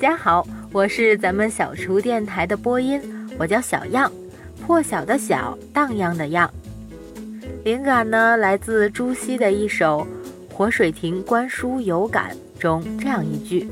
[0.00, 3.02] 大家好，我是咱们小厨电台的播音，
[3.36, 4.08] 我叫小样，
[4.64, 6.48] 破晓的晓，荡漾的漾。
[7.64, 10.06] 灵感呢来自朱熹的一首
[10.54, 12.30] 《活水亭观书有感》
[12.60, 13.68] 中这样一句：“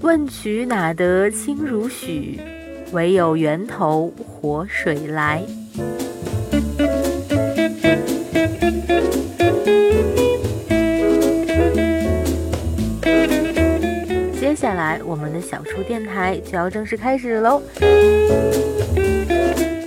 [0.00, 2.40] 问渠哪得清如许，
[2.92, 5.42] 唯有源头活水来。”
[14.86, 17.60] 来，我们的小厨电台就要正式开始喽！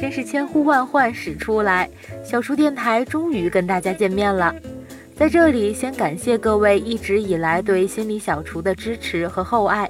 [0.02, 1.89] 真是千呼万唤始出来，
[2.22, 4.53] 小厨电台终于跟大家见面了。
[5.16, 9.89] 在这里，先感谢各位一直以来对心理小厨的支持和厚爱，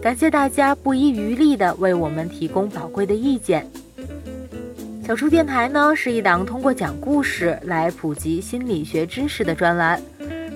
[0.00, 3.68] 感谢大家不遗余力的为我们提供宝贵的意见。
[5.04, 10.00] 小厨电台呢，是一档通过讲故事来普及心理学知识的专栏。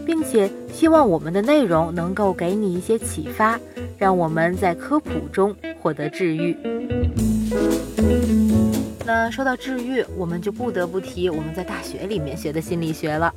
[0.08, 3.60] 并且希望我们的内容能够给你一些启发，
[3.98, 6.56] 让我们在科普中获得治愈。
[9.04, 13.34] 那说到治愈，我们就不得不提我们在大学里面学的心理学了。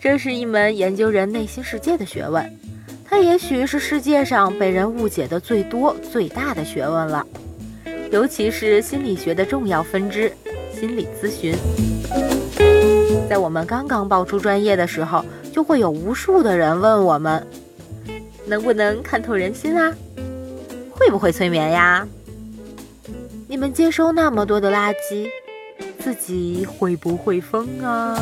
[0.00, 2.44] 这是一门研究人内心世界的学问，
[3.04, 7.24] 它也许是世界上被人误解的最多、最大的学问了。
[8.10, 10.32] 尤其是心理学的重要分支——
[10.74, 11.54] 心理咨询。
[13.28, 15.24] 在我们刚刚报出专业的时候。
[15.56, 17.42] 就会有无数的人问我们，
[18.46, 19.92] 能不能看透人心啊？
[20.90, 22.06] 会不会催眠呀？
[23.48, 25.28] 你们接收那么多的垃圾，
[25.98, 28.18] 自己会不会疯啊？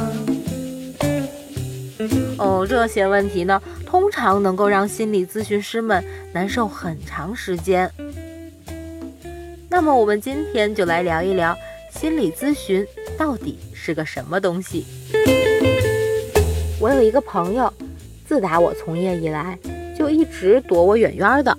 [2.37, 7.91] 哦，这些问题呢，通常能够让心理咨询师们难受很长时间。
[9.69, 11.57] 那么，我们今天就来聊一聊
[11.91, 12.87] 心理咨询
[13.17, 14.85] 到底是个什么东西。
[16.81, 17.73] 我有一个朋友，
[18.27, 19.59] 自打我从业以来，
[20.05, 21.57] 就一直躲我远远的。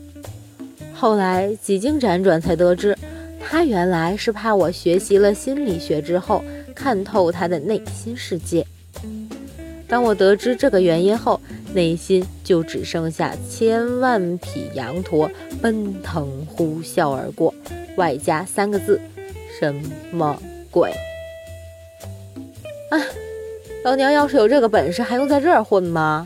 [0.93, 2.95] 后来几经辗转，才得知
[3.39, 6.43] 他原来是怕我学习了心理学之后
[6.75, 8.63] 看透他的内心世界。
[9.87, 11.41] 当我得知这个原因后，
[11.73, 15.27] 内心就只剩下千万匹羊驼
[15.59, 17.51] 奔腾呼啸而过，
[17.95, 19.01] 外加三个字：
[19.59, 19.73] 什
[20.11, 20.39] 么
[20.69, 20.91] 鬼？
[22.91, 23.03] 哎。
[23.83, 26.25] 老娘要是有这个本事，还用在这儿混吗？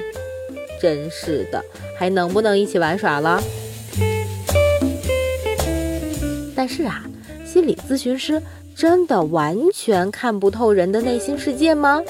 [0.82, 1.62] 真是的，
[2.00, 3.44] 还能不能一起玩耍了？
[6.56, 7.04] 但是啊，
[7.46, 8.42] 心理咨询师
[8.74, 12.02] 真的完全看不透人的内心世界吗？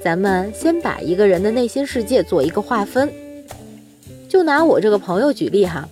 [0.00, 3.12] 咱们先把一个人的内心世界做一个划分。
[4.28, 5.88] 就拿我这个朋友举例哈，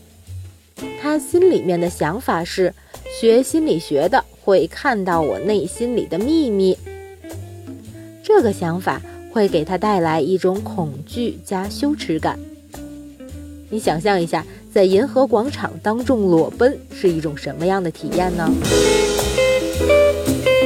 [1.03, 2.73] 他心里面的想法是，
[3.21, 6.79] 学心理学的会看到我内心里的秘密。
[8.23, 9.03] 这个想法
[9.33, 12.39] 会给他带来一种恐惧加羞耻感。
[13.71, 18.51] 你想象一下，在银河广场当众裸奔是一种什么样的体验呢？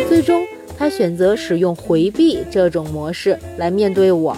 [0.09, 0.47] 最终，
[0.79, 4.37] 他选择使用回避这种模式来面对我。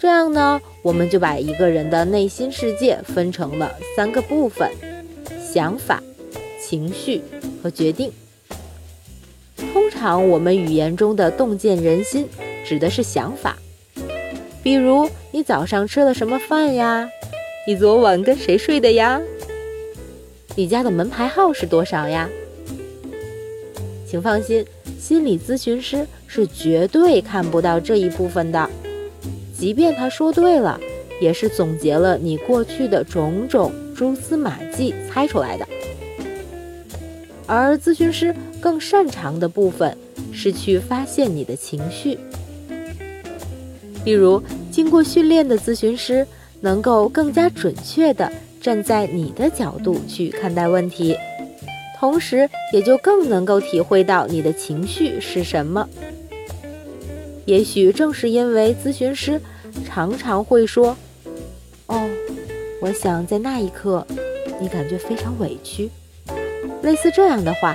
[0.00, 4.70] 这样呢，我们就把一个人的内心世界分成了三个部分：
[5.52, 6.02] 想法、
[6.60, 7.20] 情绪
[7.62, 8.10] 和决定。
[9.72, 12.28] 通常我们语言中的洞见人心，
[12.64, 13.56] 指的是想法，
[14.62, 17.08] 比如你早上吃了什么饭呀？
[17.68, 19.20] 你昨晚跟谁睡的呀？
[20.56, 22.26] 你家的门牌号是多少呀？
[24.06, 24.64] 请放心，
[24.98, 28.70] 心理咨询师是绝对看不到这一部分的，
[29.54, 30.80] 即便他说对了，
[31.20, 35.68] 也是总结了你过去的种种蛛丝马迹猜出来的。
[37.46, 39.94] 而咨询师更擅长的部分
[40.32, 42.18] 是去发现你的情绪，
[44.06, 44.42] 例如，
[44.72, 46.26] 经过训练的咨询师
[46.60, 51.16] 能够更加准确地站在你的角度去看待问题，
[51.98, 55.88] 同时也就更能够体会到你的情绪是什么。
[57.44, 59.40] 也许正是因为咨询师
[59.86, 60.96] 常常会说
[61.86, 62.08] ：“哦，
[62.80, 64.06] 我想在那一刻，
[64.60, 65.90] 你感觉非常委屈。”
[66.82, 67.74] 类似这样的话，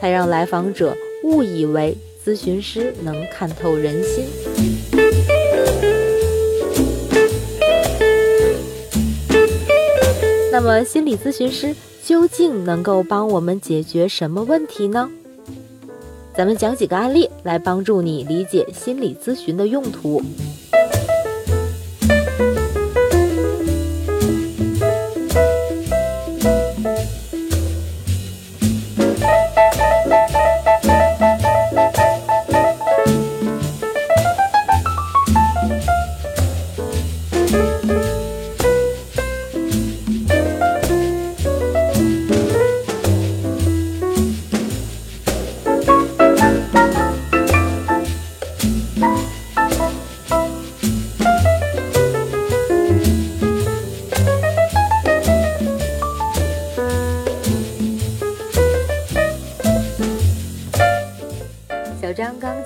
[0.00, 4.24] 才让来访者误以为咨询师能看透人心。
[10.62, 11.74] 那么，心理咨询师
[12.04, 15.08] 究竟能够帮我们解决什么问题呢？
[16.36, 20.20] 咱们讲几个案例来帮助你理解心理咨询的用途。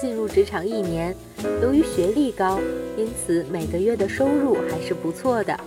[0.05, 1.17] 进入职场一年，
[1.63, 2.61] 由于学历高，
[2.95, 5.59] 因此每个月的收入还是不错的。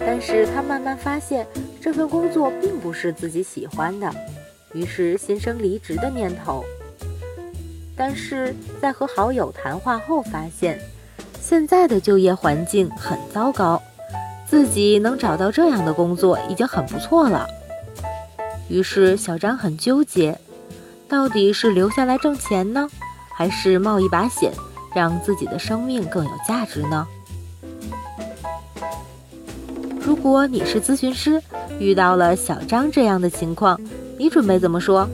[0.00, 1.46] 但是他慢慢发现
[1.80, 4.12] 这份工作并不是自己喜欢的，
[4.72, 6.64] 于是心生离职的念头。
[7.96, 10.80] 但是在和好友谈话后发现，
[11.40, 13.80] 现在的就业环境很糟糕，
[14.44, 17.46] 自己能找到这样的工作已经很不错了。
[18.68, 20.36] 于是小张很纠结。
[21.06, 22.88] 到底是留下来挣钱呢，
[23.34, 24.52] 还是冒一把险，
[24.94, 27.06] 让自己的生命更有价值呢？
[30.00, 31.42] 如果你是咨询师，
[31.78, 33.80] 遇到了小张这样的情况，
[34.18, 35.08] 你准备怎么说？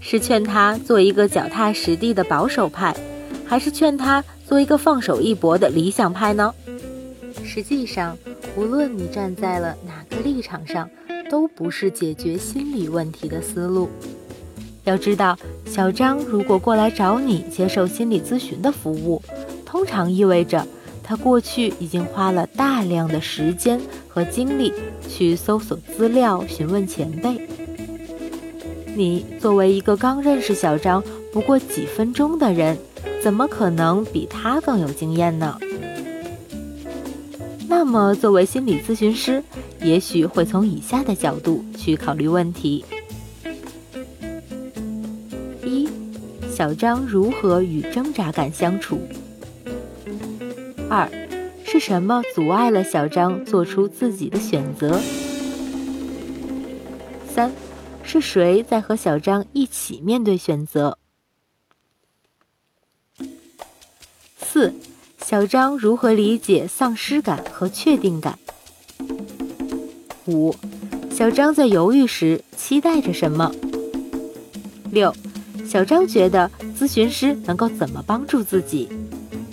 [0.00, 2.94] 是劝他做一个脚踏实地的保守派，
[3.46, 6.54] 还是劝他做一个放手一搏的理想派呢？
[7.42, 8.16] 实际上，
[8.56, 10.88] 无论你站在了哪个立场上，
[11.30, 13.88] 都不是解决心理问题的思路。
[14.84, 15.36] 要知道，
[15.66, 19.22] 小张如果过来找你接受心理咨询的服务，
[19.64, 20.66] 通常意味着
[21.02, 24.72] 他过去已经花了大量的时间和精力
[25.08, 27.48] 去搜索资料、询问前辈。
[28.94, 31.02] 你作为一个刚认识小张
[31.32, 32.78] 不过几分钟的人，
[33.22, 35.58] 怎么可能比他更有经验呢？
[37.66, 39.42] 那么，作为心理咨询师，
[39.82, 42.84] 也许会从以下的角度去考虑问题。
[46.54, 49.00] 小张如何与挣扎感相处？
[50.88, 51.10] 二，
[51.64, 55.00] 是什么阻碍了小张做出自己的选择？
[57.28, 57.50] 三，
[58.04, 60.96] 是谁在和小张一起面对选择？
[64.38, 64.72] 四，
[65.20, 68.38] 小张如何理解丧失感和确定感？
[70.26, 70.54] 五，
[71.10, 73.52] 小张在犹豫时期待着什么？
[74.92, 75.12] 六。
[75.66, 78.88] 小张觉得咨询师能够怎么帮助自己？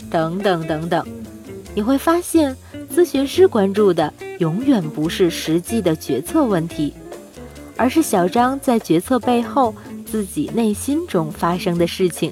[0.10, 1.06] 等等等等，
[1.74, 2.56] 你会发现，
[2.94, 6.94] 咨询师关注的永远不是实际的决策问题，
[7.78, 9.74] 而是小张在决策背后
[10.06, 12.32] 自己内心中发生的事情。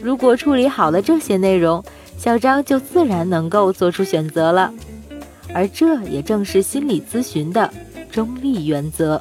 [0.00, 1.84] 如果处理好了这些内容，
[2.16, 4.72] 小张就自然能够做出选择了。
[5.54, 7.70] 而这也正是心理咨询的
[8.10, 9.20] 中立原则。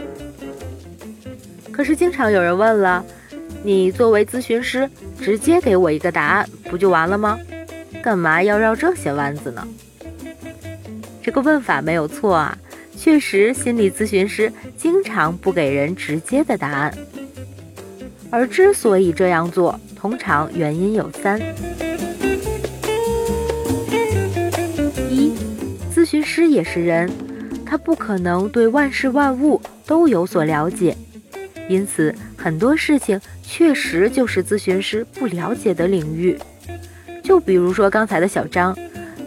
[1.71, 3.03] 可是，经常有人问了。
[3.63, 7.37] 你作为咨询师，直接给我一个答案不就完了吗？
[8.01, 9.67] 干嘛要绕这些弯子呢？
[11.21, 12.57] 这个问法没有错啊，
[12.97, 16.93] 确实，心理咨询师经常不给人直接的答案。
[18.29, 21.39] 而之所以这样做，通常原因有三：
[25.09, 25.33] 一，
[25.93, 27.09] 咨询师也是人，
[27.65, 30.95] 他不可能对万事万物都有所了解，
[31.67, 33.19] 因此很多事情。
[33.49, 36.37] 确实就是咨询师不了解的领域，
[37.23, 38.77] 就比如说刚才的小张，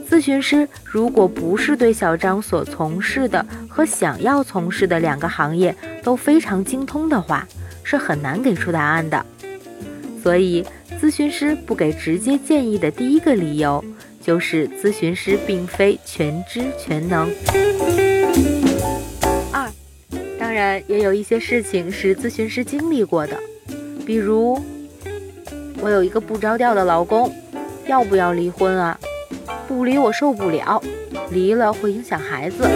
[0.09, 7.49] 咨询师如果不是对小张所从事的和想要从事的两个行业都非常精通的话，
[7.83, 9.25] 是很难给出答案的。
[10.23, 10.65] 所以，
[11.01, 13.83] 咨询师不给直接建议的第一个理由，
[14.23, 17.29] 就是咨询师并非全知全能。
[19.51, 19.69] 二，
[20.39, 23.37] 当然也有一些事情是咨询师经历过的。
[24.11, 24.61] 比如，
[25.81, 27.33] 我有一个不着调的老公，
[27.87, 28.99] 要不要离婚啊？
[29.69, 30.83] 不离我受不了，
[31.31, 32.69] 离了会影响孩子。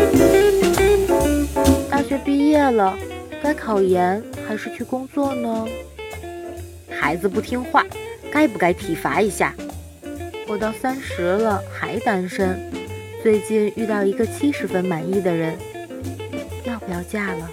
[1.91, 2.97] 大学毕业了，
[3.43, 5.67] 该考研还是去工作呢？
[6.89, 7.85] 孩子不听话，
[8.31, 9.53] 该不该体罚一下？
[10.47, 12.71] 我到三十了还单身，
[13.25, 15.59] 最近遇到一个七十分满意的人，
[16.63, 17.51] 要不要嫁了？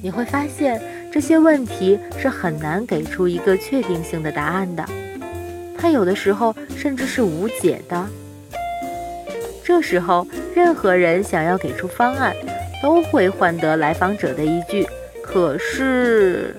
[0.00, 0.80] 你会发现。
[1.16, 4.84] 这些问题是很难给出一个确定性的答案的，
[5.78, 8.06] 它有的时候甚至是无解的。
[9.64, 12.36] 这时候，任何人想要给出方案，
[12.82, 14.86] 都会换得来访者的一句
[15.24, 16.54] “可是”。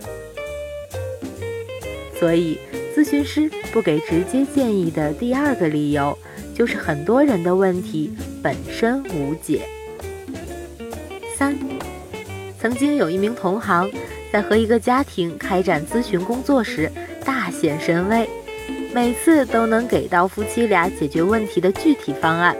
[2.20, 2.58] 所以，
[2.96, 6.18] 咨询师不给直接建议的第二个理由，
[6.56, 8.12] 就是很多人的问题
[8.42, 9.62] 本身无解。
[11.38, 11.56] 三，
[12.60, 13.88] 曾经有一名同行。
[14.31, 16.91] 在和一个家庭开展咨询工作时，
[17.24, 18.29] 大显神威，
[18.93, 22.55] 每次都能给到夫妻俩解决问题的具体方案，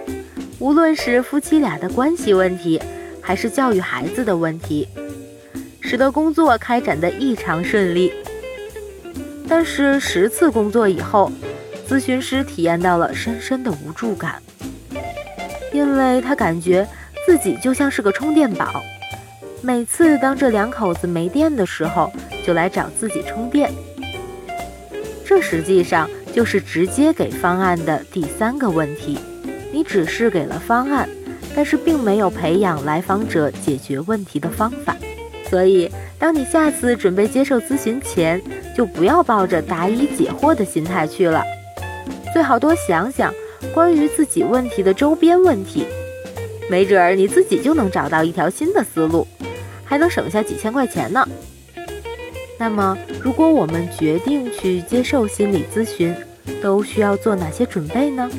[0.60, 2.82] 无论是夫妻俩的关系问题，
[3.22, 4.88] 还是教育孩子的问题，
[5.82, 8.14] 使得工作开展的异常顺利。
[9.50, 11.32] 但是十次工作以后，
[11.88, 14.42] 咨询师体验到了深深的无助感，
[15.74, 16.88] 因为他感觉
[17.26, 18.82] 自己就像是个充电宝。
[19.62, 22.12] 每次当这两口子没电的时候，
[22.46, 23.72] 就来找自己充电。
[25.26, 29.18] 这实际上就是直接给方案的第三个问题。
[29.72, 31.08] 你只是给了方案，
[31.56, 34.96] 但是并没有培养来访者解决问题的方法。
[35.50, 38.42] 所以，当你下次准备接受咨询前，
[38.76, 41.44] 就不要抱着答疑解惑的心态去了，
[42.34, 43.34] 最好多想想
[43.74, 45.86] 关于自己问题的周边问题，
[46.70, 49.28] 没准儿你自己就能找到一条新的思路，
[49.88, 51.28] 还能省下几千块钱呢。
[52.60, 56.16] 那么，如果我们决定去接受心理咨询，
[56.62, 58.30] 都需要做哪些准备呢？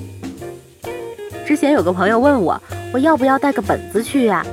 [1.46, 2.60] 之前有个朋友问我，
[2.92, 4.44] 我要不要带个本子去呀？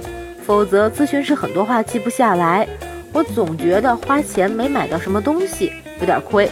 [0.45, 2.67] 否则咨询师很多话记不下来，
[3.11, 6.49] 我总觉得花钱没买到什么东西，有点亏。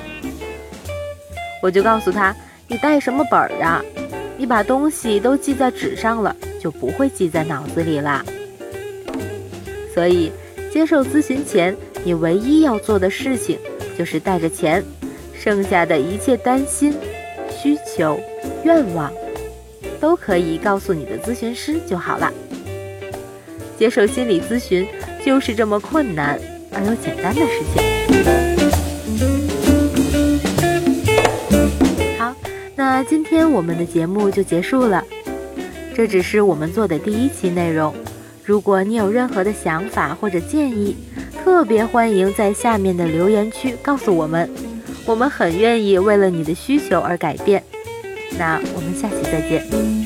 [1.62, 2.36] 我就告诉他，
[2.68, 3.82] 你带什么本儿啊？
[4.36, 8.26] 你把东西都记在纸上了，就不会记在脑子里啦。
[9.94, 10.32] 所以，
[10.72, 13.60] 接受咨询前，你唯一要做的事情
[13.98, 14.84] 就是带着钱，
[15.38, 16.94] 剩下的一切担心、
[17.52, 18.20] 需求、
[18.64, 19.14] 愿望，
[20.00, 22.34] 都可以告诉你的咨询师就好了。
[23.78, 24.88] 接受心理咨询
[25.24, 26.40] 就是这么困难
[26.72, 27.84] 而又简单的事情。
[32.18, 32.36] 好，
[32.76, 35.04] 那今天我们的节目就结束了。
[35.94, 37.94] 这只是我们做的第一期内容。
[38.46, 40.96] 如果你有任何的想法或者建议，
[41.44, 44.50] 特别欢迎在下面的留言区告诉我们，
[45.06, 47.64] 我们很愿意为了你的需求而改变。
[48.38, 50.03] 那我们下期再见。